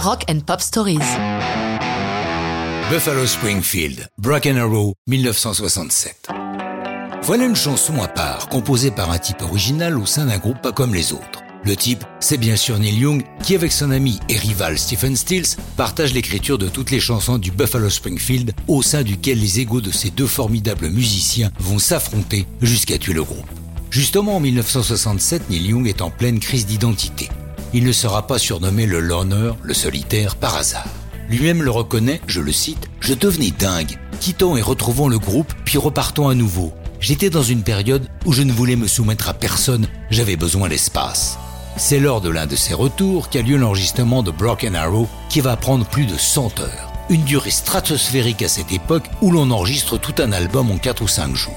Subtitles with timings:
[0.00, 0.98] Rock and Pop Stories.
[2.88, 6.28] Buffalo Springfield, Broken Arrow, 1967.
[7.22, 10.70] Voilà une chanson à part, composée par un type original au sein d'un groupe pas
[10.70, 11.42] comme les autres.
[11.64, 15.56] Le type, c'est bien sûr Neil Young, qui avec son ami et rival Stephen Stills
[15.76, 19.90] partage l'écriture de toutes les chansons du Buffalo Springfield, au sein duquel les égaux de
[19.90, 23.50] ces deux formidables musiciens vont s'affronter jusqu'à tuer le groupe.
[23.90, 27.28] Justement, en 1967, Neil Young est en pleine crise d'identité.
[27.74, 30.86] Il ne sera pas surnommé le loner, le solitaire, par hasard.
[31.28, 35.76] Lui-même le reconnaît, je le cite, Je devenais dingue, quittant et retrouvant le groupe, puis
[35.76, 36.72] repartant à nouveau.
[37.00, 41.38] J'étais dans une période où je ne voulais me soumettre à personne, j'avais besoin d'espace.
[41.76, 45.56] C'est lors de l'un de ces retours qu'a lieu l'enregistrement de Broken Arrow qui va
[45.56, 46.92] prendre plus de 100 heures.
[47.10, 51.08] Une durée stratosphérique à cette époque où l'on enregistre tout un album en 4 ou
[51.08, 51.54] 5 jours.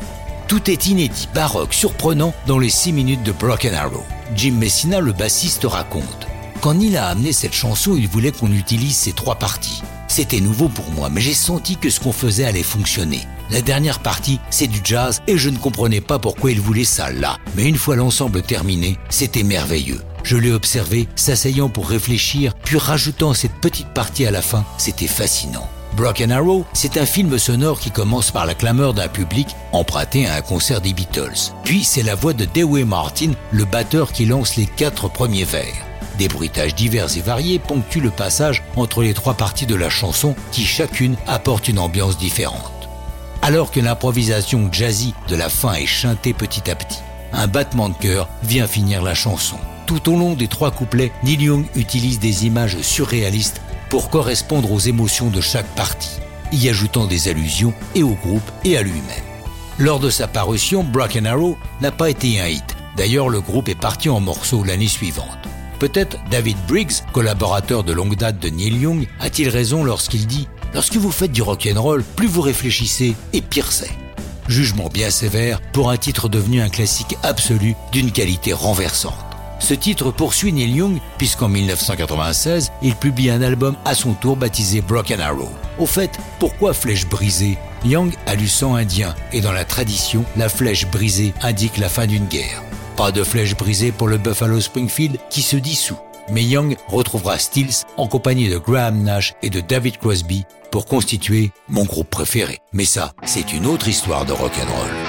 [0.51, 4.03] Tout est inédit, baroque, surprenant dans les 6 minutes de Broken Arrow.
[4.35, 6.27] Jim Messina, le bassiste, raconte.
[6.59, 9.81] Quand Neil a amené cette chanson, il voulait qu'on utilise ces trois parties.
[10.09, 13.21] C'était nouveau pour moi, mais j'ai senti que ce qu'on faisait allait fonctionner.
[13.49, 17.09] La dernière partie, c'est du jazz et je ne comprenais pas pourquoi il voulait ça
[17.13, 17.37] là.
[17.55, 20.01] Mais une fois l'ensemble terminé, c'était merveilleux.
[20.23, 25.07] Je l'ai observé, s'asseyant pour réfléchir, puis rajoutant cette petite partie à la fin, c'était
[25.07, 25.69] fascinant.
[25.93, 30.35] Broken Arrow, c'est un film sonore qui commence par la clameur d'un public emprunté à
[30.35, 31.51] un concert des Beatles.
[31.63, 35.73] Puis c'est la voix de Dewey Martin, le batteur qui lance les quatre premiers vers.
[36.17, 40.35] Des bruitages divers et variés ponctuent le passage entre les trois parties de la chanson
[40.51, 42.71] qui chacune apporte une ambiance différente.
[43.41, 46.99] Alors que l'improvisation jazzy de la fin est chantée petit à petit,
[47.33, 49.57] un battement de cœur vient finir la chanson.
[49.87, 53.61] Tout au long des trois couplets, Neil Young utilise des images surréalistes
[53.91, 56.21] pour correspondre aux émotions de chaque partie,
[56.53, 59.03] y ajoutant des allusions et au groupe et à lui-même.
[59.79, 62.77] Lors de sa parution, Broken Arrow n'a pas été un hit.
[62.95, 65.37] D'ailleurs, le groupe est parti en morceaux l'année suivante.
[65.77, 70.95] Peut-être David Briggs, collaborateur de longue date de Neil Young, a-t-il raison lorsqu'il dit Lorsque
[70.95, 73.91] vous faites du rock'n'roll, plus vous réfléchissez et pire c'est.
[74.47, 79.30] Jugement bien sévère pour un titre devenu un classique absolu d'une qualité renversante.
[79.61, 84.81] Ce titre poursuit Neil Young puisqu'en 1996, il publie un album à son tour baptisé
[84.81, 85.49] Broken Arrow.
[85.77, 87.57] Au fait, pourquoi flèche brisée?
[87.85, 92.07] Young a du sang indien et dans la tradition, la flèche brisée indique la fin
[92.07, 92.63] d'une guerre.
[92.97, 95.99] Pas de flèche brisée pour le Buffalo Springfield qui se dissout.
[96.31, 101.51] Mais Young retrouvera Stills en compagnie de Graham Nash et de David Crosby pour constituer
[101.69, 102.59] mon groupe préféré.
[102.73, 105.00] Mais ça, c'est une autre histoire de rock'n'roll.